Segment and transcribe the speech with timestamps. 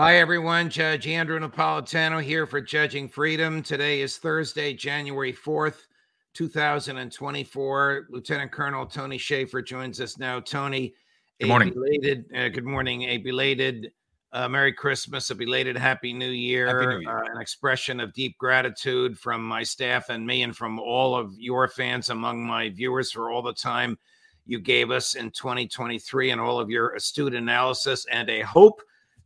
[0.00, 0.70] Hi, everyone.
[0.70, 3.62] Judge Andrew Napolitano here for Judging Freedom.
[3.62, 5.82] Today is Thursday, January 4th,
[6.32, 8.06] 2024.
[8.08, 10.40] Lieutenant Colonel Tony Shaffer joins us now.
[10.40, 10.94] Tony,
[11.38, 11.74] good morning.
[11.74, 13.02] Belated, uh, good morning.
[13.02, 13.92] A belated
[14.32, 17.18] uh, Merry Christmas, a belated Happy New Year, Happy New Year.
[17.18, 21.38] Uh, an expression of deep gratitude from my staff and me, and from all of
[21.38, 23.98] your fans among my viewers for all the time
[24.46, 28.80] you gave us in 2023 and all of your astute analysis and a hope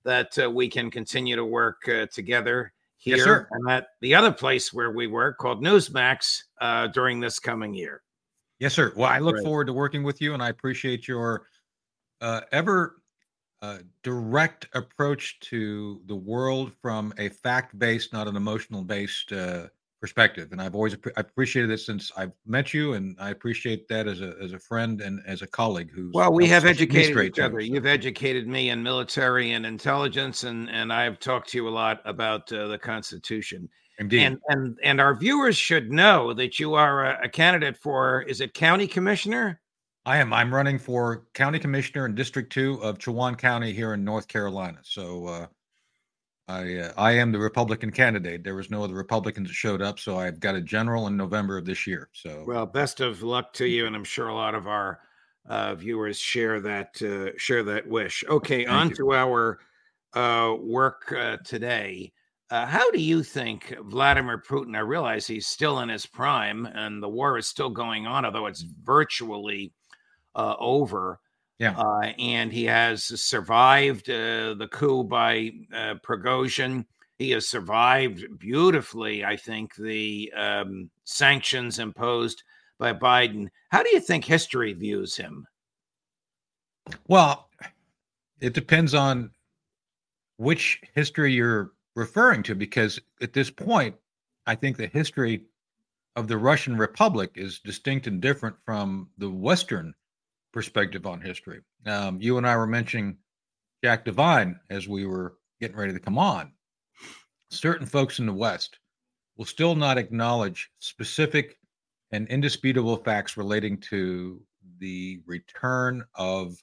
[0.04, 4.32] that uh, we can continue to work uh, together here Yes, and at the other
[4.32, 8.02] place where we work called Newsmax uh, during this coming year.
[8.58, 8.92] Yes, sir.
[8.96, 11.46] Well, I look forward to working with you, and I appreciate your
[12.20, 13.02] uh, ever
[13.60, 19.66] uh, direct approach to the world from a fact-based, not an emotional-based uh,
[20.00, 20.52] perspective.
[20.52, 24.20] And I've always I've appreciated it since I've met you, and I appreciate that as
[24.20, 25.90] a as a friend and as a colleague.
[25.94, 27.60] Who's Well, we have educated each other.
[27.60, 32.00] You've educated me in military and intelligence, and and I've talked to you a lot
[32.04, 33.68] about uh, the Constitution.
[33.98, 34.24] Indeed.
[34.24, 38.40] And and and our viewers should know that you are a, a candidate for is
[38.40, 39.60] it county commissioner?
[40.06, 40.34] I am.
[40.34, 44.78] I'm running for county commissioner in District Two of Chowan County here in North Carolina.
[44.82, 45.46] So uh,
[46.46, 48.44] I uh, I am the Republican candidate.
[48.44, 51.56] There was no other Republicans that showed up, so I've got a general in November
[51.56, 52.10] of this year.
[52.12, 55.00] So Well, best of luck to you, and I'm sure a lot of our
[55.48, 58.24] uh, viewers share that uh, share that wish.
[58.28, 58.94] Okay, Thank on you.
[58.96, 59.58] to our
[60.14, 62.12] uh, work uh, today.
[62.50, 64.76] Uh, how do you think Vladimir Putin?
[64.76, 68.46] I realize he's still in his prime, and the war is still going on, although
[68.46, 69.72] it's virtually
[70.34, 71.20] uh, over.
[71.58, 71.78] Yeah.
[71.78, 76.84] uh, and he has survived uh, the coup by uh, Prigozhin.
[77.18, 82.42] He has survived beautifully, I think, the um, sanctions imposed
[82.78, 83.48] by Biden.
[83.70, 85.46] How do you think history views him?
[87.08, 87.48] well,
[88.40, 89.30] it depends on
[90.36, 93.94] which history you're referring to, because at this point,
[94.46, 95.44] I think the history
[96.16, 99.94] of the Russian Republic is distinct and different from the Western
[100.54, 101.60] perspective on history.
[101.84, 103.18] Um, you and I were mentioning
[103.82, 106.52] Jack Devine as we were getting ready to come on.
[107.50, 108.78] Certain folks in the West
[109.36, 111.58] will still not acknowledge specific
[112.12, 114.40] and indisputable facts relating to
[114.78, 116.56] the return of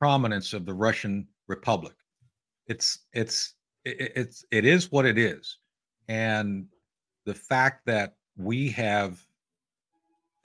[0.00, 1.94] prominence of the Russian Republic.
[2.66, 5.58] It's it's it's it is what it is,
[6.08, 6.66] and
[7.24, 9.24] the fact that we have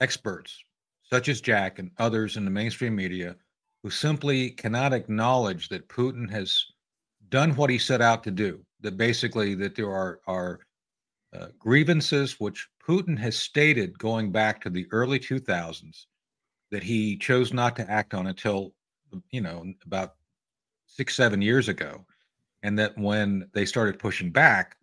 [0.00, 0.62] experts
[1.10, 3.36] such as Jack and others in the mainstream media
[3.82, 6.64] who simply cannot acknowledge that Putin has
[7.28, 8.64] done what he set out to do.
[8.80, 10.60] That basically that there are are
[11.32, 16.06] uh, grievances which Putin has stated going back to the early 2000s
[16.70, 18.72] that he chose not to act on until
[19.30, 20.14] you know about
[20.86, 22.04] six seven years ago,
[22.62, 24.76] and that when they started pushing back,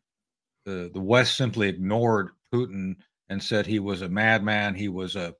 [0.66, 2.96] the the West simply ignored Putin
[3.30, 5.36] and said he was a madman, he was a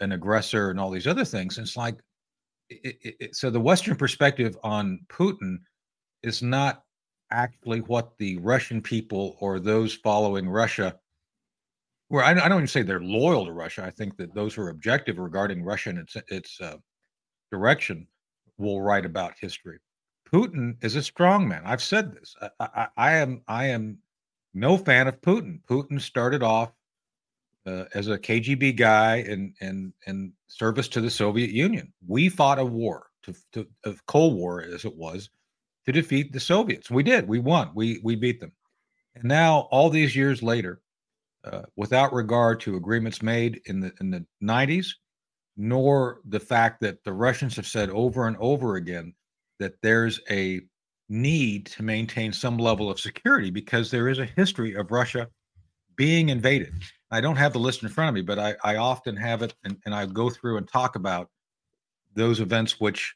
[0.00, 1.58] an aggressor, and all these other things.
[1.58, 1.96] And it's like,
[2.68, 5.58] it, it, it- so the Western perspective on Putin
[6.22, 6.84] is not
[7.30, 10.98] actually what the Russian people or those following Russia,
[12.08, 13.84] where I, I don't even say they're loyal to Russia.
[13.84, 16.76] I think that those who are objective regarding Russia and its its uh,
[17.52, 18.06] direction
[18.58, 19.78] will write about history.
[20.32, 21.62] Putin is a strong man.
[21.64, 22.34] I've said this.
[22.40, 23.98] I, I, I am I am
[24.54, 25.60] no fan of Putin.
[25.68, 26.72] Putin started off
[27.70, 31.92] uh, as a KGB guy and in in service to the Soviet Union.
[32.06, 35.30] We fought a war to, to of Cold War as it was
[35.86, 36.90] to defeat the Soviets.
[36.90, 37.28] We did.
[37.28, 37.70] We won.
[37.74, 38.52] We we beat them.
[39.14, 40.80] And now, all these years later,
[41.44, 44.88] uh, without regard to agreements made in the in the 90s,
[45.56, 49.14] nor the fact that the Russians have said over and over again
[49.58, 50.60] that there's a
[51.08, 55.28] need to maintain some level of security because there is a history of Russia
[55.96, 56.72] being invaded.
[57.10, 59.54] I don't have the list in front of me, but I, I often have it
[59.64, 61.28] and, and I go through and talk about
[62.14, 63.14] those events which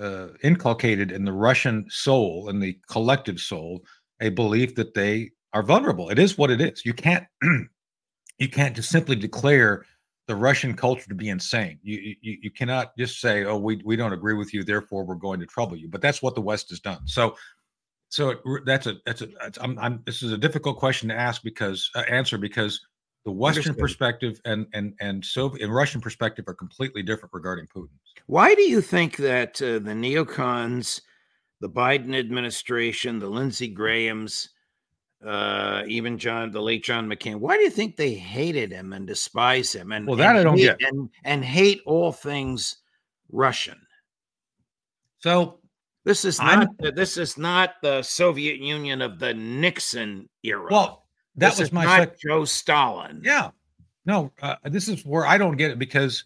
[0.00, 3.84] uh, inculcated in the Russian soul and the collective soul
[4.20, 6.08] a belief that they are vulnerable.
[6.10, 6.84] It is what it is.
[6.84, 7.24] You can't
[8.38, 9.84] you can't just simply declare
[10.26, 11.78] the Russian culture to be insane.
[11.82, 15.14] You, you you cannot just say, "Oh, we we don't agree with you, therefore we're
[15.14, 17.06] going to trouble you." But that's what the West has done.
[17.06, 17.36] So,
[18.10, 19.28] so it, that's a that's a
[19.60, 22.80] I'm, I'm this is a difficult question to ask because uh, answer because
[23.24, 23.78] the Western Understood.
[23.78, 27.90] perspective and and and Soviet and Russian perspective are completely different regarding Putin.
[28.26, 31.00] Why do you think that uh, the neocons,
[31.60, 34.50] the Biden administration, the Lindsey Grahams,
[35.24, 37.36] uh, even John, the late John McCain.
[37.36, 39.92] Why do you think they hated him and despise him?
[39.92, 40.88] And well, that and I don't hate, get.
[40.88, 42.76] And and hate all things
[43.30, 43.80] Russian.
[45.18, 45.58] So
[46.04, 50.68] this is not I'm, this is not the Soviet Union of the Nixon era.
[50.70, 51.07] Well,
[51.38, 53.20] that this was my not sec- Joe Stalin.
[53.24, 53.50] Yeah,
[54.06, 56.24] no, uh, this is where I don't get it because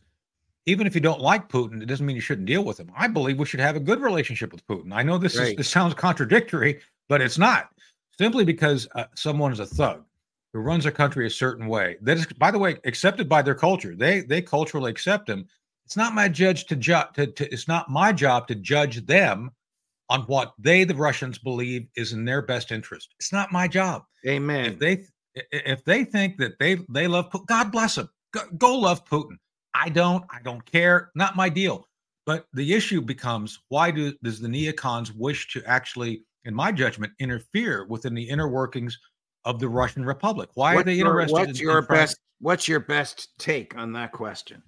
[0.67, 2.91] even if you don't like Putin, it doesn't mean you shouldn't deal with him.
[2.97, 4.93] I believe we should have a good relationship with Putin.
[4.93, 5.49] I know this right.
[5.49, 7.71] is this sounds contradictory, but it's not
[8.19, 10.05] simply because uh, someone is a thug
[10.53, 13.55] who runs a country a certain way that is by the way accepted by their
[13.55, 15.47] culture they they culturally accept him
[15.85, 19.51] it's not my judge to judge to, to, it's not my job to judge them
[20.09, 24.05] on what they the russians believe is in their best interest it's not my job
[24.27, 25.05] amen if they
[25.51, 29.37] if they think that they they love Putin, god bless them go, go love putin
[29.75, 31.89] i don't i don't care not my deal
[32.25, 37.13] but the issue becomes why do does the neocons wish to actually in my judgment,
[37.19, 38.99] interfere within the inner workings
[39.45, 40.51] of the Russian Republic.
[40.55, 41.31] Why what's are they interested?
[41.31, 42.19] Your, what's in, your in best?
[42.41, 44.63] What's your best take on that question?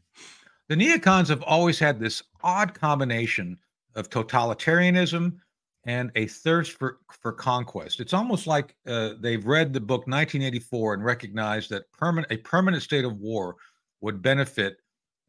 [0.69, 3.59] The neocons have always had this odd combination
[3.95, 5.39] of totalitarianism
[5.87, 8.01] and a thirst for for conquest.
[8.01, 12.83] It's almost like uh, they've read the book 1984 and recognized that permanent a permanent
[12.83, 13.57] state of war
[14.01, 14.79] would benefit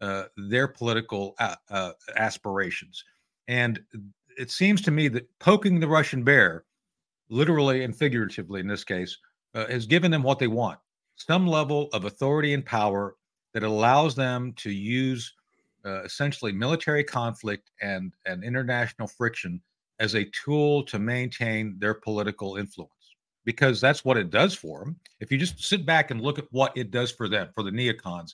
[0.01, 3.03] uh, their political uh, uh aspirations.
[3.47, 3.79] And
[4.37, 6.65] it seems to me that poking the Russian bear,
[7.29, 9.17] literally and figuratively in this case,
[9.53, 10.79] uh, has given them what they want
[11.15, 13.15] some level of authority and power
[13.53, 15.33] that allows them to use
[15.85, 19.61] uh, essentially military conflict and, and international friction
[19.99, 22.91] as a tool to maintain their political influence
[23.45, 24.99] because that's what it does for them.
[25.19, 27.71] If you just sit back and look at what it does for them, for the
[27.71, 28.33] neocons,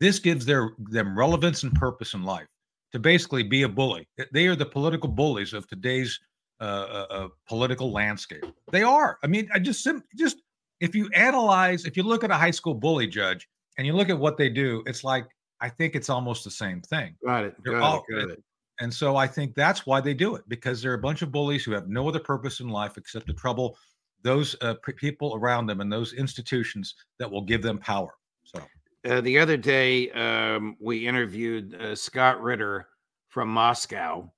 [0.00, 2.46] this gives their them relevance and purpose in life
[2.92, 4.08] to basically be a bully.
[4.32, 6.18] They are the political bullies of today's
[6.60, 8.44] uh, uh, uh, political landscape.
[8.72, 9.18] They are.
[9.22, 10.38] I mean, I just just
[10.80, 14.08] if you analyze, if you look at a high school bully judge and you look
[14.08, 15.26] at what they do, it's like
[15.60, 17.16] I think it's almost the same thing.
[17.24, 17.62] Got it.
[17.62, 18.42] Got all, it, got it.
[18.80, 21.64] And so I think that's why they do it because they're a bunch of bullies
[21.64, 23.76] who have no other purpose in life except to trouble
[24.22, 28.10] those uh, people around them and those institutions that will give them power.
[28.44, 28.60] So
[29.08, 32.88] uh, the other day, um, we interviewed uh, Scott Ritter
[33.28, 34.32] from Moscow,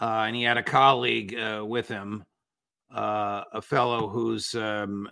[0.00, 2.24] uh, and he had a colleague uh, with him,
[2.94, 5.08] uh, a fellow who's um,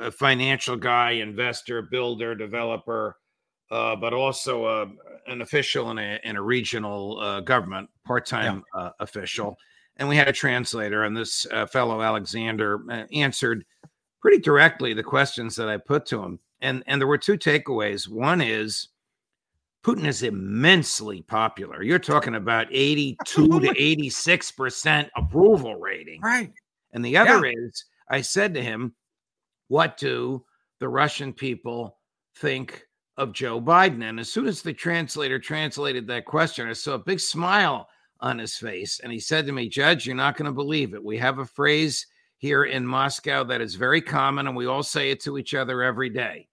[0.00, 3.16] a financial guy, investor, builder, developer,
[3.70, 4.86] Uh, but also uh,
[5.28, 8.90] an official in a, in a regional uh, government, part time yeah.
[8.98, 9.56] official.
[9.96, 12.80] And we had a translator, and this fellow, Alexander,
[13.12, 13.64] answered
[14.20, 18.08] pretty directly the questions that I put to him and and there were two takeaways.
[18.08, 18.88] One is
[19.84, 21.82] Putin is immensely popular.
[21.82, 26.52] You're talking about 82 to 86 percent approval rating, right?
[26.92, 27.52] And the other yeah.
[27.56, 28.94] is, I said to him,
[29.68, 30.44] "What do
[30.80, 31.98] the Russian people
[32.36, 32.86] think
[33.20, 36.98] of Joe Biden?" And as soon as the translator translated that question, I saw a
[36.98, 37.88] big smile
[38.20, 41.04] on his face, and he said to me, "Judge, you're not going to believe it.
[41.04, 42.06] We have a phrase."
[42.38, 45.82] Here in Moscow, that is very common, and we all say it to each other
[45.82, 46.48] every day.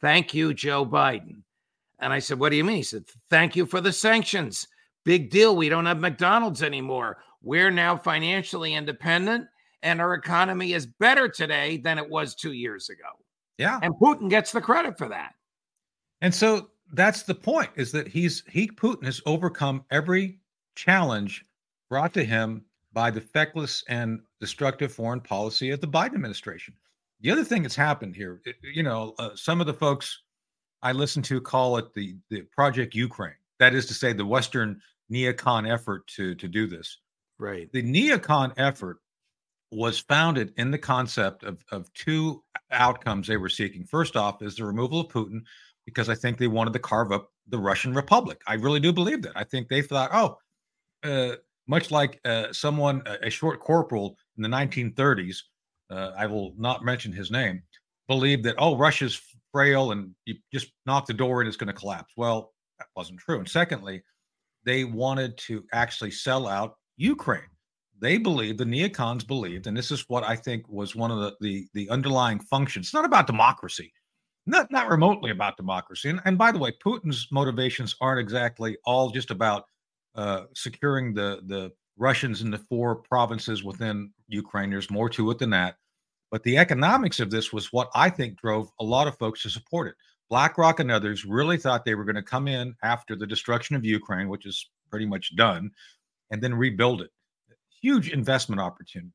[0.00, 1.42] Thank you, Joe Biden.
[1.98, 2.76] And I said, What do you mean?
[2.76, 4.66] He said, Thank you for the sanctions.
[5.04, 5.56] Big deal.
[5.56, 7.18] We don't have McDonald's anymore.
[7.42, 9.46] We're now financially independent,
[9.82, 13.08] and our economy is better today than it was two years ago.
[13.56, 13.78] Yeah.
[13.82, 15.34] And Putin gets the credit for that.
[16.20, 20.40] And so that's the point is that he's he Putin has overcome every
[20.74, 21.44] challenge
[21.88, 26.74] brought to him by the feckless and destructive foreign policy of the Biden administration.
[27.20, 30.22] The other thing that's happened here, you know, uh, some of the folks
[30.82, 33.34] I listen to call it the the Project Ukraine.
[33.58, 34.80] That is to say, the Western
[35.12, 36.98] neocon effort to to do this.
[37.38, 37.70] Right.
[37.72, 38.98] The neocon effort
[39.70, 43.84] was founded in the concept of, of two outcomes they were seeking.
[43.84, 45.42] First off, is the removal of Putin,
[45.88, 48.42] because I think they wanted to carve up the Russian Republic.
[48.46, 49.32] I really do believe that.
[49.34, 50.36] I think they thought, oh,
[51.02, 55.36] uh, much like uh, someone, a short corporal in the 1930s,
[55.90, 57.62] uh, I will not mention his name,
[58.06, 59.18] believed that, oh, Russia's
[59.50, 62.12] frail and you just knock the door and it's going to collapse.
[62.16, 63.38] Well, that wasn't true.
[63.38, 64.02] And secondly,
[64.64, 67.48] they wanted to actually sell out Ukraine.
[68.00, 71.34] They believed, the neocons believed, and this is what I think was one of the
[71.40, 72.86] the, the underlying functions.
[72.86, 73.92] It's not about democracy,
[74.48, 76.08] not not remotely about democracy.
[76.08, 79.64] And, and by the way, Putin's motivations aren't exactly all just about
[80.14, 84.70] uh, securing the the Russians in the four provinces within Ukraine.
[84.70, 85.76] There's more to it than that.
[86.30, 89.50] But the economics of this was what I think drove a lot of folks to
[89.50, 89.94] support it.
[90.30, 93.84] BlackRock and others really thought they were going to come in after the destruction of
[93.84, 95.70] Ukraine, which is pretty much done,
[96.30, 97.10] and then rebuild it.
[97.80, 99.12] Huge investment opportunities.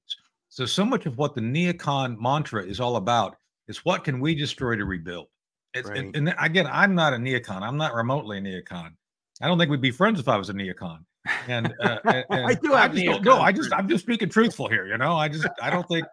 [0.50, 3.38] So, so much of what the neocon mantra is all about
[3.68, 5.28] is what can we destroy to rebuild?
[5.76, 5.98] Right.
[5.98, 7.62] And, and, again, I'm not a neocon.
[7.62, 8.92] I'm not remotely a neocon.
[9.42, 11.00] I don't think we'd be friends if I was a neocon.
[11.48, 13.40] And, uh, and, and I do I just no.
[13.40, 14.86] I just I'm just speaking truthful here.
[14.86, 16.06] You know, I just I don't think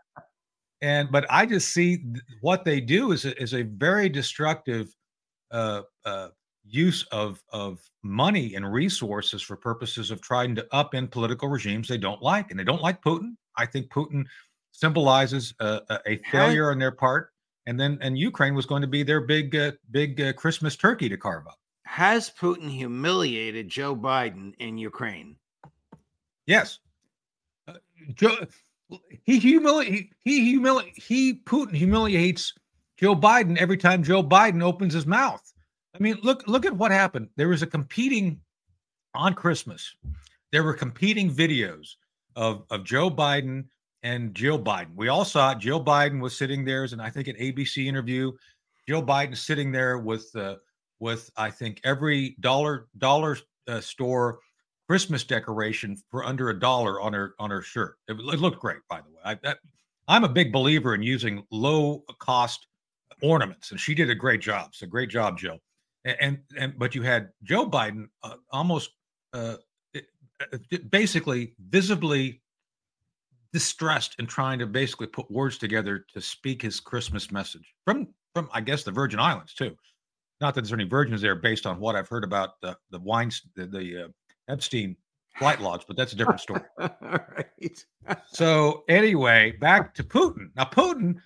[0.82, 4.94] and but I just see th- what they do is a, is a very destructive
[5.50, 6.28] uh, uh,
[6.64, 11.98] use of of money and resources for purposes of trying to upend political regimes they
[11.98, 13.34] don't like, and they don't like Putin.
[13.56, 14.24] I think Putin
[14.72, 17.32] symbolizes a, a failure on their part,
[17.70, 21.08] and then and Ukraine was going to be their big uh, big uh, Christmas turkey
[21.08, 21.56] to carve up.
[21.84, 25.36] Has Putin humiliated Joe Biden in Ukraine?
[26.46, 26.80] Yes.
[27.68, 27.74] Uh,
[28.14, 28.34] Joe,
[29.22, 32.52] he humiliate he humiliate he Putin humiliates
[32.98, 35.52] Joe Biden every time Joe Biden opens his mouth.
[35.94, 37.28] I mean, look look at what happened.
[37.36, 38.40] There was a competing
[39.14, 39.94] on Christmas.
[40.50, 41.94] There were competing videos
[42.34, 43.66] of of Joe Biden
[44.02, 44.94] and Jill Biden.
[44.94, 45.58] We all saw it.
[45.58, 48.32] Jill Biden was sitting there, and I think an ABC interview.
[48.88, 50.56] Joe Biden sitting there with uh,
[50.98, 53.38] with I think every dollar dollar
[53.68, 54.40] uh, store
[54.88, 57.96] Christmas decoration for under a dollar on her on her shirt.
[58.08, 59.20] It, it looked great, by the way.
[59.24, 59.58] I, that,
[60.08, 62.66] I'm a big believer in using low cost
[63.22, 64.74] ornaments, and she did a great job.
[64.74, 65.58] So great job, Jill.
[66.04, 68.90] And and, and but you had Joe Biden uh, almost
[69.32, 69.56] uh,
[70.90, 72.40] basically visibly
[73.52, 78.48] distressed and trying to basically put words together to speak his Christmas message from from
[78.52, 79.76] I guess the Virgin Islands too.
[80.40, 83.42] Not that there's any virgins there, based on what I've heard about the the wines
[83.56, 84.08] the, the uh,
[84.48, 84.96] Epstein
[85.38, 86.62] flight logs, but that's a different story.
[86.78, 87.84] right.
[88.28, 90.50] so anyway, back to Putin.
[90.56, 91.16] Now, Putin,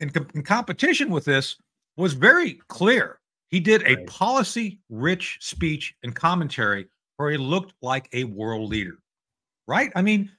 [0.00, 1.56] in, in competition with this,
[1.96, 3.20] was very clear.
[3.48, 4.06] He did a right.
[4.06, 8.98] policy-rich speech and commentary where he looked like a world leader.
[9.66, 9.90] Right?
[9.94, 10.30] I mean,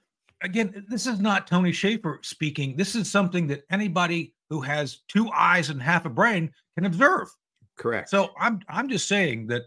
[0.41, 2.75] again, this is not Tony Shaffer speaking.
[2.75, 7.29] This is something that anybody who has two eyes and half a brain can observe.
[7.77, 8.10] Correct.
[8.10, 9.63] So I'm I'm just saying that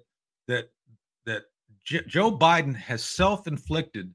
[0.49, 0.71] that
[1.25, 1.45] that
[1.85, 4.13] J- Joe Biden has self-inflicted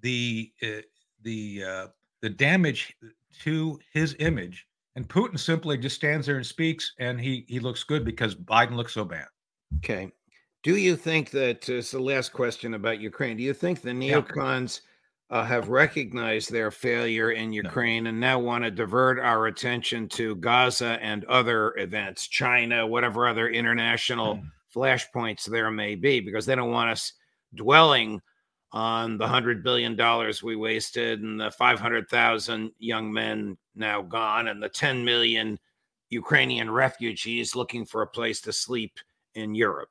[0.00, 0.82] the uh,
[1.22, 1.86] the uh,
[2.20, 2.96] the damage
[3.42, 4.66] to his image,
[4.96, 8.74] and Putin simply just stands there and speaks, and he he looks good because Biden
[8.74, 9.26] looks so bad.
[9.78, 10.12] Okay.
[10.62, 13.36] Do you think that uh, it's the last question about Ukraine?
[13.36, 14.90] Do you think the neocons yeah.
[15.34, 18.10] Uh, have recognized their failure in Ukraine no.
[18.10, 23.48] and now want to divert our attention to Gaza and other events, China, whatever other
[23.48, 27.12] international mm flashpoints there may be because they don't want us
[27.54, 28.20] dwelling
[28.72, 34.60] on the hundred billion dollars we wasted and the 500,000 young men now gone and
[34.60, 35.58] the 10 million
[36.10, 38.98] Ukrainian refugees looking for a place to sleep
[39.34, 39.90] in Europe.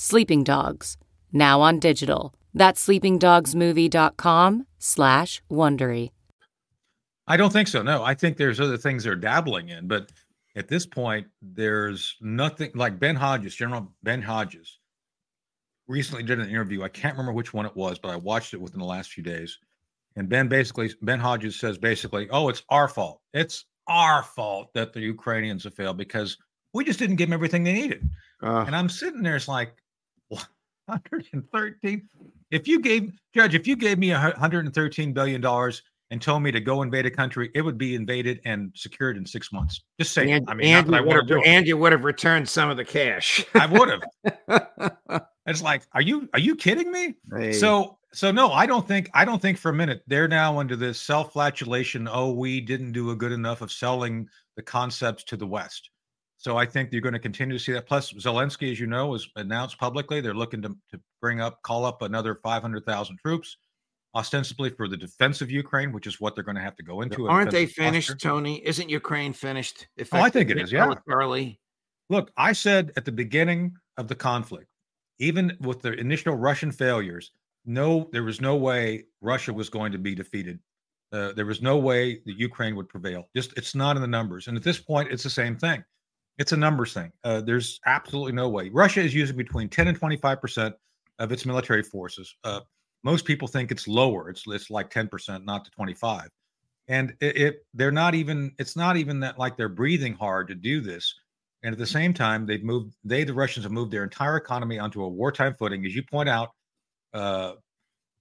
[0.00, 0.96] Sleeping Dogs,
[1.32, 2.32] now on digital.
[2.54, 6.12] That's sleepingdogsmovie.com slash Wondery.
[7.26, 7.82] I don't think so.
[7.82, 10.12] No, I think there's other things they're dabbling in, but
[10.54, 14.78] at this point, there's nothing like Ben Hodges, General Ben Hodges,
[15.88, 16.84] recently did an interview.
[16.84, 19.24] I can't remember which one it was, but I watched it within the last few
[19.24, 19.58] days.
[20.14, 23.20] And Ben basically, Ben Hodges says basically, oh, it's our fault.
[23.34, 26.38] It's our fault that the Ukrainians have failed because
[26.72, 28.08] we just didn't give them everything they needed.
[28.40, 29.74] Uh, And I'm sitting there, it's like
[30.88, 32.08] 113.
[32.50, 36.50] If you gave Judge, if you gave me a 113 billion dollars and told me
[36.50, 39.82] to go invade a country, it would be invaded and secured in six months.
[40.00, 40.32] Just saying.
[40.32, 41.48] and, I mean, and, that I you would to do have, it.
[41.48, 43.44] and you would have returned some of the cash.
[43.54, 44.00] I would
[44.48, 45.26] have.
[45.48, 47.14] It's like, are you are you kidding me?
[47.34, 47.52] Hey.
[47.52, 50.76] So so no, I don't think I don't think for a minute they're now under
[50.76, 52.06] this self-flatulation.
[52.10, 55.90] Oh, we didn't do a good enough of selling the concepts to the West.
[56.38, 57.86] So I think you're going to continue to see that.
[57.86, 61.84] Plus, Zelensky, as you know, has announced publicly they're looking to, to bring up, call
[61.84, 63.56] up another 500,000 troops,
[64.14, 67.00] ostensibly for the defense of Ukraine, which is what they're going to have to go
[67.02, 67.28] into.
[67.28, 68.28] Aren't they finished, posture.
[68.28, 68.64] Tony?
[68.64, 69.88] Isn't Ukraine finished?
[70.12, 70.94] Oh, I think it is, yeah.
[71.08, 71.58] Early.
[72.08, 74.68] Look, I said at the beginning of the conflict,
[75.18, 77.32] even with the initial Russian failures,
[77.66, 80.60] no, there was no way Russia was going to be defeated.
[81.12, 83.28] Uh, there was no way that Ukraine would prevail.
[83.34, 84.46] Just it's not in the numbers.
[84.46, 85.82] And at this point, it's the same thing.
[86.38, 87.12] It's a numbers thing.
[87.24, 88.68] Uh, there's absolutely no way.
[88.68, 90.74] Russia is using between 10 and 25 percent
[91.18, 92.34] of its military forces.
[92.44, 92.60] Uh,
[93.02, 94.30] most people think it's lower.
[94.30, 96.28] It's it's like 10 percent, not to 25.
[96.88, 98.52] And it, it they're not even.
[98.58, 101.14] It's not even that like they're breathing hard to do this.
[101.62, 102.94] And at the same time, they've moved.
[103.04, 105.84] They, the Russians, have moved their entire economy onto a wartime footing.
[105.84, 106.50] As you point out,
[107.12, 107.54] uh,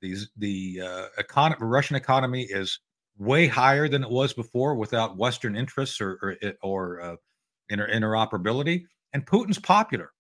[0.01, 2.79] these the uh, economy, Russian economy is
[3.17, 7.15] way higher than it was before without Western interests or or, or uh,
[7.69, 8.85] inter- interoperability.
[9.13, 10.11] And Putin's popular.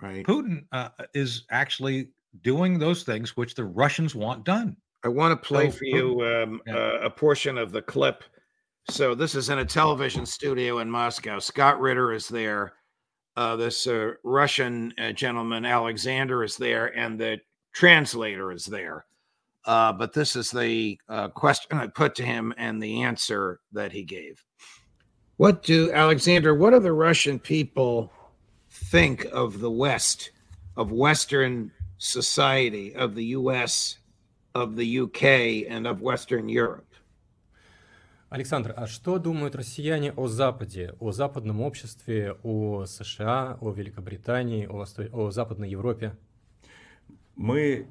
[0.00, 0.24] Right.
[0.24, 2.10] Putin uh, is actually
[2.42, 4.76] doing those things which the Russians want done.
[5.04, 6.76] I want to play So, for you um, yeah.
[6.76, 8.24] uh, a portion of the clip.
[8.90, 11.38] So this is in a television studio in Moscow.
[11.38, 12.74] Scott Ritter is there.
[13.36, 17.40] Uh, this uh, Russian uh, gentleman Alexander is there, and the
[17.72, 19.06] translator is there.
[19.64, 23.92] Uh, but this is the uh, question I put to him and the answer that
[23.92, 24.44] he gave.
[25.36, 26.54] What do Alexander?
[26.54, 28.12] What do the Russian people
[28.70, 30.30] think of the West,
[30.76, 33.98] of Western society, of the U.S.,
[34.54, 36.86] of the UK, and of Western Europe?
[38.30, 44.78] Александр, а что думают россияне о Западе, о западном обществе, о США, о Великобритании, о,
[44.84, 46.16] Восто- о Западной Европе?
[47.36, 47.88] Мы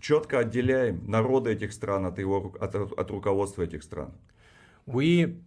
[0.00, 4.12] четко отделяем народы этих стран от, его, от, от руководства этих стран.
[4.86, 5.40] We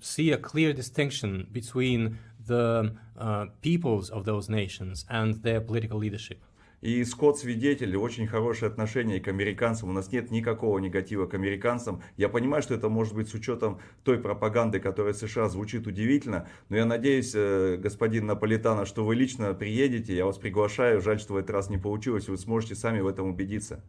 [0.00, 6.38] see a clear distinction between the uh, peoples of those nations and their political leadership.
[6.84, 9.88] И Скотт свидетель, очень хорошее отношение к американцам.
[9.88, 12.02] У нас нет никакого негатива к американцам.
[12.18, 16.46] Я понимаю, что это может быть с учетом той пропаганды, которая в США звучит удивительно.
[16.68, 20.14] Но я надеюсь, э, господин Наполитано, что вы лично приедете.
[20.14, 21.00] Я вас приглашаю.
[21.00, 22.28] Жаль, что в этот раз не получилось.
[22.28, 23.82] Вы сможете сами в этом убедиться.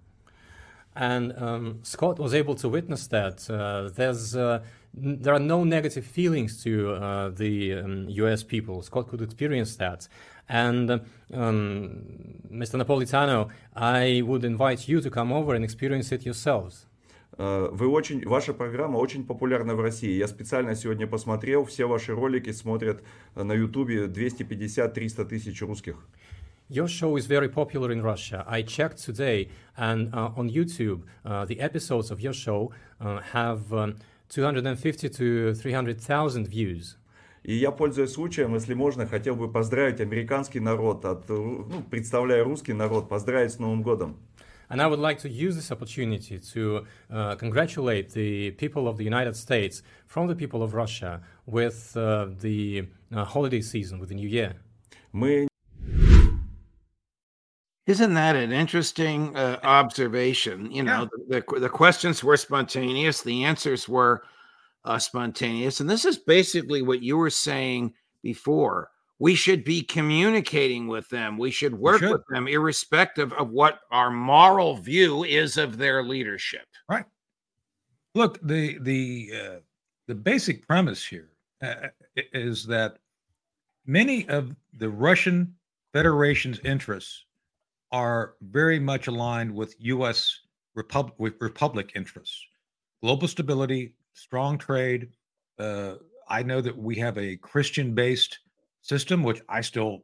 [0.95, 3.45] And um, Scott was able to witness that.
[3.49, 4.63] Uh, there's, uh,
[4.94, 8.82] there are no negative feelings to uh, the um, US people.
[8.82, 10.08] Scott could experience that.
[10.48, 11.00] And um,
[12.50, 12.82] Mr.
[12.82, 16.86] Napolitano, I would invite you to come over and experience it yourselves.
[17.38, 20.16] Э, Вы очень, ваша программа очень популярна в России.
[20.18, 23.02] Я специально сегодня посмотрел, все ваши ролики смотрят
[23.34, 25.96] э, на Ютубе 250-300 тысяч русских.
[26.68, 28.44] Your show is very popular in Russia.
[28.46, 32.70] I checked today, and uh, on YouTube, uh, the episodes of your show
[33.00, 33.96] uh, have um,
[34.28, 36.96] 250 to 300,000 views.
[37.42, 42.44] И я, пользуясь случаем, если можно, хотел бы поздравить американский народ, от, ру- ну, представляя
[42.44, 44.16] русский народ, поздравить с Новым годом.
[44.68, 49.04] And I would like to use this opportunity to uh, congratulate the people of the
[49.04, 54.14] United States from the people of Russia with uh, the uh, holiday season, with the
[54.14, 54.54] new year.
[55.12, 55.48] Мы
[57.87, 60.71] isn't that an interesting uh, observation?
[60.71, 64.23] You know, the, the the questions were spontaneous, the answers were
[64.85, 67.93] uh, spontaneous, and this is basically what you were saying
[68.23, 68.89] before.
[69.19, 71.37] We should be communicating with them.
[71.37, 72.11] We should work should.
[72.11, 76.65] with them, irrespective of what our moral view is of their leadership.
[76.89, 77.05] Right.
[78.15, 79.59] Look, the the uh,
[80.07, 81.29] the basic premise here
[81.61, 82.97] uh, is that
[83.85, 85.53] many of the Russian
[85.93, 87.25] Federation's interests
[87.95, 90.41] are very much aligned with U.S.
[90.75, 92.37] Repub- with republic interests,
[93.01, 95.07] global stability, strong trade.
[95.57, 95.93] Uh,
[96.27, 98.37] I know that we have a Christian-based
[98.81, 100.03] system, which I still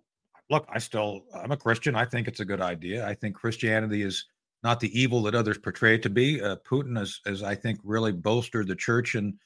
[0.50, 0.66] look.
[0.74, 1.94] I still I'm a Christian.
[1.94, 3.06] I think it's a good idea.
[3.06, 4.26] I think Christianity is
[4.64, 6.42] not the evil that others portray it to be.
[6.42, 9.38] Uh, Putin has, has, I think, really bolstered the church in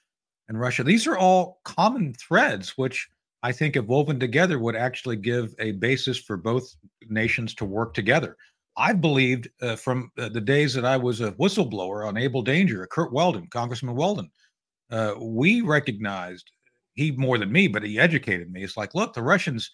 [0.49, 0.83] and Russia.
[0.83, 3.09] These are all common threads, which
[3.45, 6.75] I think, if woven together, would actually give a basis for both
[7.09, 8.37] nations to work together.
[8.75, 12.87] I believed uh, from uh, the days that I was a whistleblower on Able Danger,
[12.87, 14.31] Curt Weldon, Congressman Weldon,
[14.89, 16.49] uh, we recognized
[16.95, 18.63] he more than me, but he educated me.
[18.63, 19.69] It's like, look, the Russians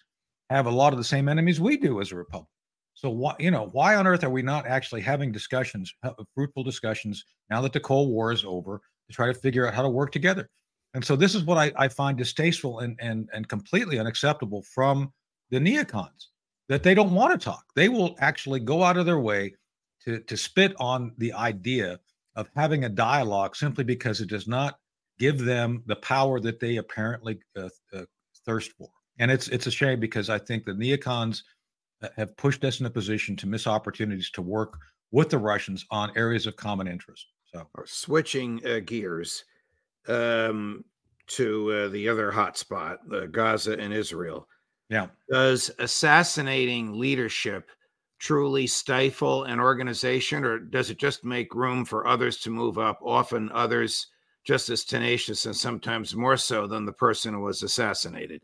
[0.50, 2.50] have a lot of the same enemies we do as a republic.
[2.92, 5.94] So why, you know, why on earth are we not actually having discussions,
[6.34, 9.80] fruitful discussions, now that the Cold War is over, to try to figure out how
[9.80, 10.50] to work together?
[10.94, 15.12] And so this is what I, I find distasteful and and and completely unacceptable from
[15.50, 16.26] the neocons
[16.68, 17.64] that they don't want to talk.
[17.74, 19.54] They will actually go out of their way
[20.04, 21.98] to to spit on the idea
[22.36, 24.78] of having a dialogue simply because it does not
[25.18, 28.04] give them the power that they apparently uh, uh,
[28.44, 28.88] thirst for.
[29.18, 31.42] And it's it's a shame because I think the neocons
[32.16, 34.78] have pushed us in a position to miss opportunities to work
[35.12, 37.26] with the Russians on areas of common interest.
[37.52, 39.44] So switching uh, gears
[40.08, 40.84] um,
[41.28, 44.48] to uh, the other hotspot, the Gaza and Israel.
[44.88, 45.06] Yeah.
[45.30, 47.70] Does assassinating leadership
[48.18, 53.00] truly stifle an organization, or does it just make room for others to move up?
[53.02, 54.08] Often others
[54.44, 58.40] just as tenacious and sometimes more so than the person who was assassinated.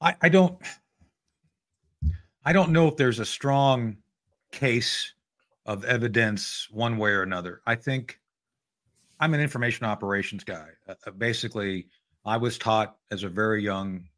[0.00, 0.58] I, I don't
[2.44, 3.98] I don't know if there's a strong
[4.50, 5.14] case
[5.64, 7.62] of evidence one way or another.
[7.66, 8.18] I think
[9.22, 10.66] I'm an information operations guy.
[10.88, 11.86] Uh, uh, basically,
[12.26, 14.08] I was taught as a very young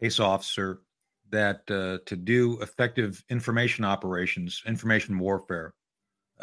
[0.00, 0.80] case officer
[1.30, 5.72] that uh, to do effective information operations, information warfare,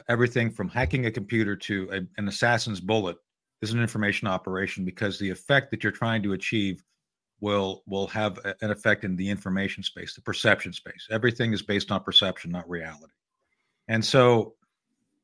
[0.08, 3.17] everything from hacking a computer to a, an assassin's bullet
[3.62, 6.82] is an information operation because the effect that you're trying to achieve
[7.41, 11.10] will will have a, an effect in the information space, the perception space.
[11.12, 13.12] Everything is based on perception, not reality.
[13.89, 14.54] And so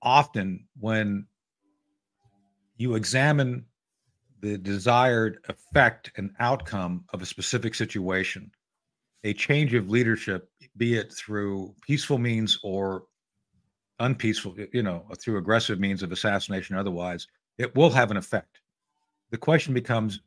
[0.01, 1.27] often when
[2.77, 3.65] you examine
[4.41, 8.51] the desired effect and outcome of a specific situation,
[9.23, 13.05] a change of leadership, be it through peaceful means or
[13.99, 18.61] unpeaceful, you know, through aggressive means of assassination or otherwise, it will have an effect.
[19.31, 20.19] The question becomes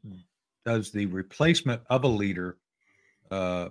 [0.66, 2.58] does the replacement of a leader
[3.30, 3.68] uh,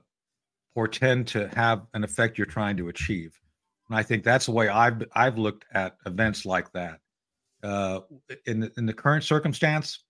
[0.73, 3.39] portend to have an effect you're trying to achieve?
[3.89, 6.99] And I think that's the way I've I've looked at events like that
[7.63, 8.01] uh,
[8.45, 10.03] in the, in the current circumstance,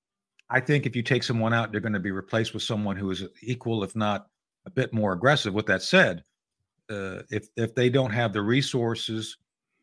[0.49, 3.12] I think if you take someone out, they're going to be replaced with someone who
[3.12, 4.27] is equal, if not
[4.65, 5.53] a bit more aggressive.
[5.53, 6.23] With that said,
[6.89, 9.38] uh, if if they don't have the resources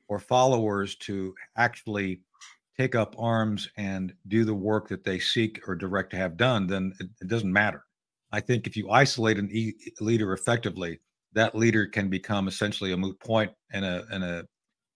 [0.08, 2.20] or followers to actually
[2.76, 6.66] take up arms and do the work that they seek or direct to have done,
[6.66, 7.84] then it, it doesn't matter.
[8.32, 11.00] I think if you isolate an e- leader effectively,
[11.32, 14.46] that leader can become essentially a moot point and a and a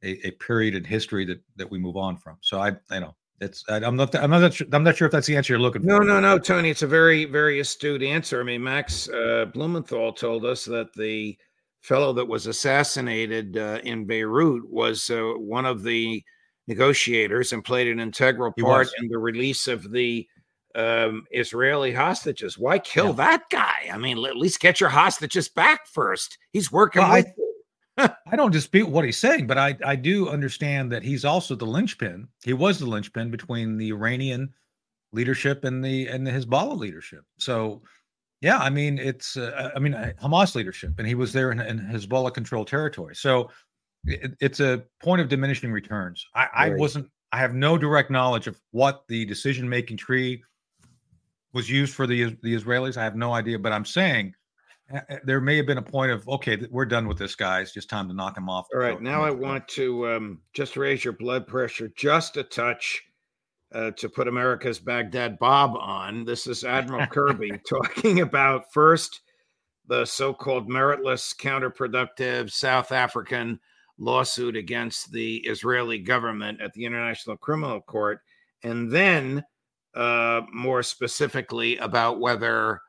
[0.03, 2.37] a, a period in history that that we move on from.
[2.41, 5.27] So I, you know, it's I'm not I'm not sure, I'm not sure if that's
[5.27, 5.89] the answer you're looking for.
[5.89, 6.71] No, no, no, Tony.
[6.71, 8.41] It's a very very astute answer.
[8.41, 11.37] I mean, Max uh, Blumenthal told us that the
[11.81, 16.23] fellow that was assassinated uh, in Beirut was uh, one of the
[16.67, 20.27] negotiators and played an integral part in the release of the
[20.75, 22.59] um, Israeli hostages.
[22.59, 23.13] Why kill yeah.
[23.13, 23.91] that guy?
[23.93, 26.39] I mean, at least get your hostages back first.
[26.53, 27.33] He's working well, with I,
[27.98, 31.66] I don't dispute what he's saying, but I, I do understand that he's also the
[31.66, 32.29] linchpin.
[32.42, 34.53] He was the linchpin between the Iranian
[35.12, 37.24] leadership and the and the Hezbollah leadership.
[37.38, 37.83] So,
[38.40, 41.61] yeah, I mean it's uh, I mean uh, Hamas leadership, and he was there in,
[41.61, 43.16] in Hezbollah controlled territory.
[43.16, 43.50] So
[44.05, 46.24] it, it's a point of diminishing returns.
[46.35, 46.50] I, right.
[46.55, 47.11] I wasn't.
[47.33, 50.42] I have no direct knowledge of what the decision making tree
[51.53, 52.96] was used for the the Israelis.
[52.96, 54.35] I have no idea, but I'm saying
[55.24, 57.88] there may have been a point of okay we're done with this guy it's just
[57.88, 61.12] time to knock him off all right now i want to um, just raise your
[61.12, 63.03] blood pressure just a touch
[63.72, 66.24] uh, to put america's baghdad bob on.
[66.24, 69.20] This is admiral kirby talking about first
[69.87, 73.61] the so-called meritless counterproductive south african
[73.98, 78.20] lawsuit against the israeli government at the international criminal court
[78.62, 79.44] and then
[79.94, 82.81] uh, more specifically about whether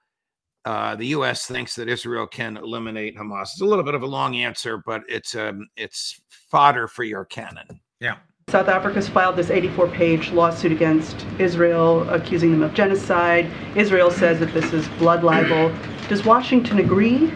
[0.66, 1.48] uh, the U.S.
[1.48, 3.44] thinks that Israel can eliminate Hamas.
[3.54, 7.26] It's a little bit of a long answer, but it's um, it's fodder for your
[7.26, 7.82] cannon.
[8.00, 8.18] Yeah.
[8.50, 13.50] South Africa's filed this 84-page lawsuit against Israel, accusing them of genocide.
[13.76, 15.74] Israel says that this is blood libel.
[16.10, 17.32] Does Washington agree?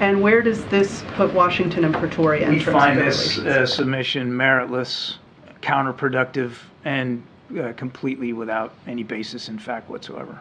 [0.00, 2.50] And where does this put Washington and Pretoria?
[2.50, 5.14] We find this uh, submission meritless,
[5.62, 6.52] counterproductive,
[6.84, 7.22] and
[7.58, 10.38] uh, completely without any basis in fact whatsoever.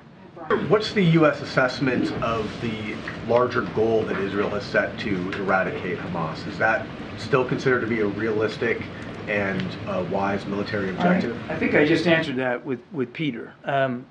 [0.47, 1.41] What's the U.S.
[1.41, 2.95] assessment of the
[3.27, 6.47] larger goal that Israel has set to eradicate Hamas?
[6.47, 8.81] Is that still considered to be a realistic
[9.27, 11.37] and uh, wise military objective?
[11.49, 13.53] I, I, think I just answered that with, with Peter.
[13.65, 14.05] Um,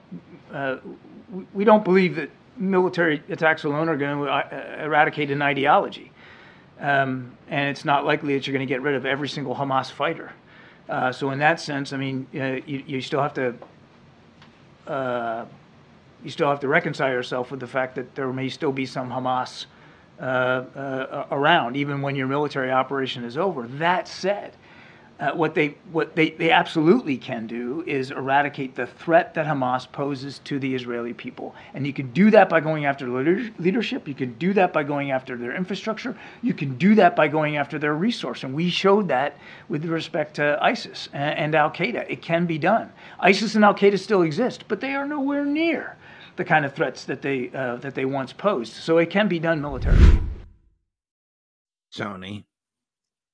[0.53, 0.77] uh,
[1.33, 6.13] we, we don't believe that military attacks alone are going to uh, eradicate an ideology.
[6.79, 9.91] Um, and it's not likely that you're going to get rid of every single Hamas
[9.91, 10.33] fighter.
[10.87, 13.55] Uh, so in that sense, I mean, uh, you, you still have to
[14.87, 15.47] uh,
[16.27, 19.09] you still have to reconcile yourself with the fact that there may still be some
[19.09, 19.67] Hamas
[20.19, 23.69] uh, uh, around, even when your military operation is over.
[23.69, 24.57] That said,
[25.21, 29.91] uh, what they what they, they absolutely can do is eradicate the threat that Hamas
[29.91, 34.09] poses to the Israeli people, and you can do that by going after leadership.
[34.09, 36.19] You can do that by going after their infrastructure.
[36.43, 40.35] You can do that by going after their resource, and we showed that with respect
[40.37, 42.05] to ISIS and, and Al Qaeda.
[42.11, 42.93] It can be done.
[43.21, 45.97] ISIS and Al Qaeda still exist, but they are nowhere near
[46.37, 48.75] the kind of threats that they uh, that they once posed.
[48.75, 50.21] So it can be done militarily.
[51.95, 52.47] Tony.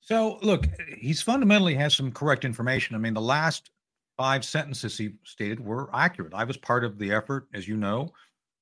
[0.01, 0.67] So look,
[0.99, 2.97] he's fundamentally has some correct information.
[2.97, 3.71] I mean, the last
[4.17, 6.35] five sentences he stated were accurate.
[6.35, 8.13] I was part of the effort, as you know.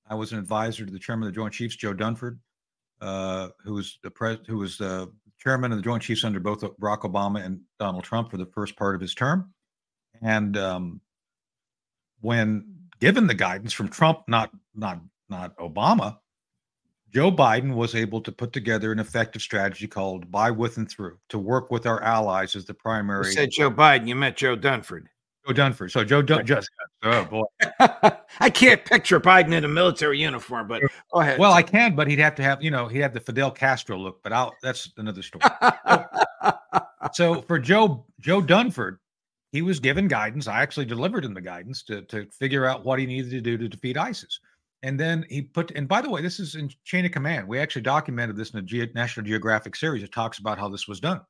[0.08, 2.38] I was an advisor to the chairman of the Joint Chiefs, Joe Dunford,
[3.00, 6.60] uh, who was the pres- who was the chairman of the Joint Chiefs under both
[6.60, 9.52] Barack Obama and Donald Trump for the first part of his term.
[10.20, 11.00] And um,
[12.20, 12.69] when
[13.00, 16.18] given the guidance from Trump, not not not Obama,
[17.12, 21.18] Joe Biden was able to put together an effective strategy called "By With and Through"
[21.30, 23.26] to work with our allies as the primary.
[23.26, 24.06] You said Joe Biden.
[24.06, 25.06] You meant Joe Dunford.
[25.46, 25.90] Joe Dunford.
[25.90, 26.68] So Joe Dun- just
[27.02, 27.44] oh boy,
[28.40, 30.82] I can't picture Biden in a military uniform, but
[31.12, 31.38] go ahead.
[31.38, 33.96] Well, I can, but he'd have to have you know he'd have the Fidel Castro
[33.96, 34.22] look.
[34.22, 35.42] But I'll that's another story.
[37.12, 38.98] so, so for Joe Joe Dunford,
[39.52, 40.46] he was given guidance.
[40.46, 43.58] I actually delivered him the guidance to to figure out what he needed to do
[43.58, 44.40] to defeat ISIS.
[44.82, 47.46] And then he put, and by the way, this is in chain of command.
[47.46, 50.02] We actually documented this in a National Geographic series.
[50.02, 51.20] It talks about how this was done.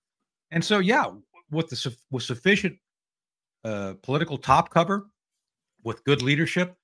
[0.53, 1.07] And so, yeah,
[1.51, 2.77] with the with sufficient
[3.65, 5.09] uh, political top cover,
[5.83, 6.77] with good leadership,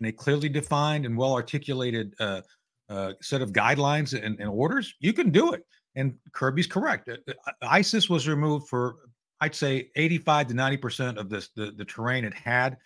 [0.00, 2.40] and a clearly defined and well articulated uh,
[2.88, 5.62] uh, set of guidelines and, and, orders, you can do it.
[5.96, 7.08] And Kirby's correct.
[7.08, 8.96] Uh, uh, ISIS was removed for,
[9.40, 12.76] I'd say, 85 to 90 percent of this the, the terrain it had,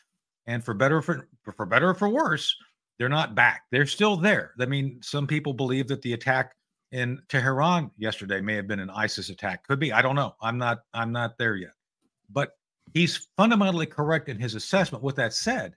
[0.46, 2.54] and for better for for better or for worse
[2.98, 3.62] they're not back.
[3.70, 4.52] They're still there.
[4.60, 6.54] I mean, some people believe that the attack
[6.90, 9.66] in Tehran yesterday may have been an ISIS attack.
[9.66, 9.92] Could be.
[9.92, 10.34] I don't know.
[10.42, 10.80] I'm not.
[10.94, 11.72] I'm not there yet.
[12.30, 12.50] But
[12.92, 15.04] he's fundamentally correct in his assessment.
[15.04, 15.74] With that said,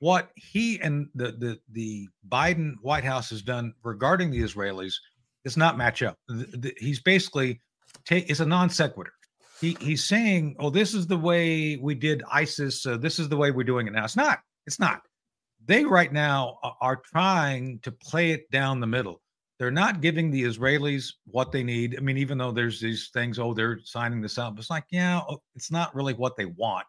[0.00, 4.94] what he and the the the Biden White House has done regarding the Israelis
[5.44, 6.18] does not match up.
[6.26, 7.60] The, the, he's basically
[8.04, 9.12] take is a non sequitur.
[9.60, 12.86] He he's saying, "Oh, this is the way we did ISIS.
[12.86, 14.40] Uh, this is the way we're doing it now." It's not.
[14.66, 15.02] It's not
[15.68, 19.20] they right now are trying to play it down the middle.
[19.58, 21.96] They're not giving the Israelis what they need.
[21.96, 24.58] I mean, even though there's these things, oh, they're signing this up.
[24.58, 26.86] It's like, yeah, oh, it's not really what they want,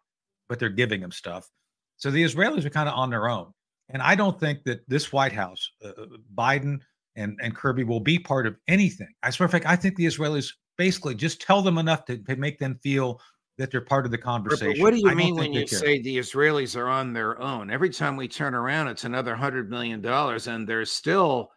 [0.48, 1.50] but they're giving them stuff.
[1.98, 3.52] So the Israelis are kind of on their own.
[3.90, 6.06] And I don't think that this White House, uh, uh,
[6.36, 6.80] Biden
[7.16, 9.10] and, and Kirby, will be part of anything.
[9.24, 12.18] As a matter of fact, I think the Israelis basically just tell them enough to,
[12.18, 13.22] to make them feel
[13.58, 14.76] that they're part of the conversation.
[14.78, 17.70] But what do you mean when you say the Israelis are on their own?
[17.70, 21.52] Every time we turn around, it's another hundred million dollars, and there's still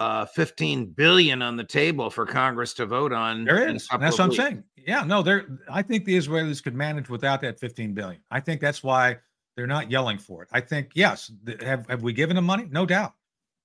[0.00, 3.44] uh, 15 billion on the table for Congress to vote on.
[3.44, 3.86] There is.
[3.88, 4.64] That's what I'm saying.
[4.76, 5.46] Yeah, no, there.
[5.70, 8.20] I think the Israelis could manage without that 15 billion.
[8.32, 9.16] I think that's why
[9.56, 10.48] they're not yelling for it.
[10.52, 12.66] I think yes, have have we given them money?
[12.68, 13.14] No doubt.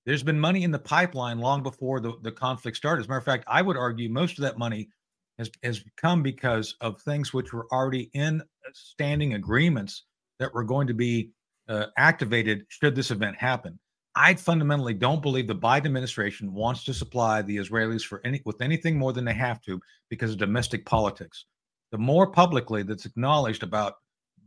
[0.06, 3.02] There's been money in the pipeline long before the, the conflict started.
[3.02, 4.90] As a matter of fact, I would argue most of that money
[5.38, 8.42] has, has come because of things which were already in
[8.74, 10.06] standing agreements
[10.40, 11.32] that were going to be
[11.70, 13.80] uh, activated should this event happen.
[14.16, 18.62] I fundamentally don't believe the Biden administration wants to supply the Israelis for any with
[18.62, 21.46] anything more than they have to because of domestic politics.
[21.92, 23.96] The more publicly that's acknowledged about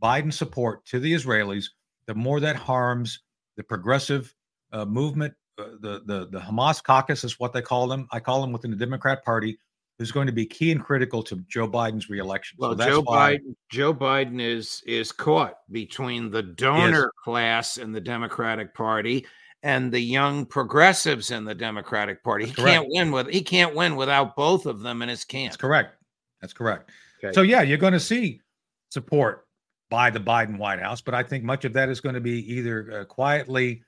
[0.01, 1.65] Biden support to the Israelis,
[2.05, 3.21] the more that harms
[3.57, 4.35] the progressive
[4.71, 5.33] uh, movement.
[5.57, 8.07] Uh, the the the Hamas caucus is what they call them.
[8.11, 9.57] I call them within the Democrat Party
[9.99, 12.57] is going to be key and critical to Joe Biden's reelection.
[12.59, 17.91] Well, so Joe why, Biden, Joe Biden is is caught between the donor class in
[17.91, 19.25] the Democratic Party
[19.63, 22.45] and the young progressives in the Democratic Party.
[22.45, 22.75] That's he correct.
[22.75, 25.51] can't win with he can't win without both of them in his camp.
[25.51, 25.95] That's correct.
[26.41, 26.91] That's correct.
[27.23, 27.33] Okay.
[27.33, 28.41] So yeah, you're going to see
[28.89, 29.47] support
[29.89, 32.53] by the Biden White House, but I think much of that is going to be
[32.53, 33.83] either uh, quietly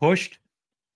[0.00, 0.38] pushed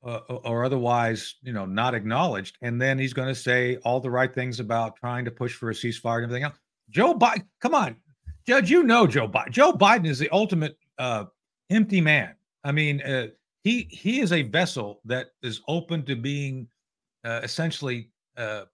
[0.05, 2.57] uh, or otherwise, you know, not acknowledged.
[2.63, 5.71] And then he's going to say all the right things about trying to push for
[5.71, 6.59] a ceasefire and everything else.
[6.91, 7.97] Joe Biden, come on,
[8.47, 9.51] Judge, you know Joe Biden.
[9.51, 11.25] Joe Biden is the ultimate uh,
[11.71, 12.35] empty man.
[12.65, 13.29] I mean, uh,
[13.63, 16.69] he he is a vessel that is open to being
[17.25, 18.65] uh, essentially uh,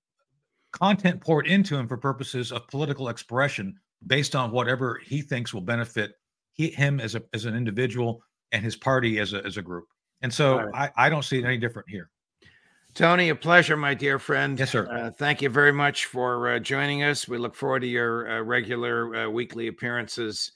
[0.72, 3.74] content poured into him for purposes of political expression
[4.06, 6.12] based on whatever he thinks will benefit
[6.52, 9.86] he, him as a as an individual and his party as a as a group.
[10.22, 12.10] And so Got I, I don't see it any different here.
[12.94, 14.56] Tony, a pleasure, my dear friend.
[14.56, 14.88] Yes, sir.
[14.88, 17.26] Uh, thank you very much for uh, joining us.
[17.26, 20.52] We look forward to your uh, regular uh, weekly appearances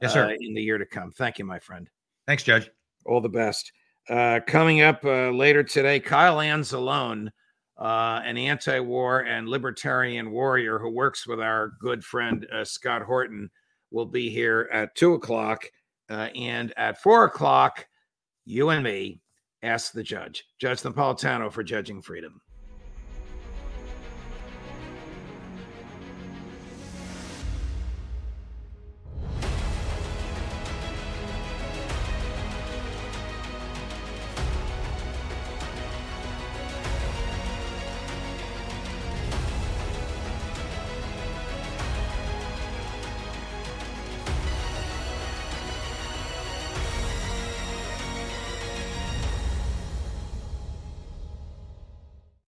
[0.00, 0.26] Yes, sir.
[0.26, 1.10] uh, in the year to come.
[1.10, 1.90] Thank you, my friend.
[2.28, 2.70] Thanks, Judge.
[3.06, 3.72] All the best.
[4.08, 7.28] Uh, coming up uh, later today, Kyle Anzalone,
[7.76, 13.02] uh, an anti war and libertarian warrior who works with our good friend uh, Scott
[13.02, 13.50] Horton,
[13.90, 15.64] will be here at two o'clock.
[16.08, 17.86] Uh, and at four o'clock,
[18.50, 19.20] you and me
[19.62, 22.40] ask the judge, Judge Napolitano, for Judging Freedom.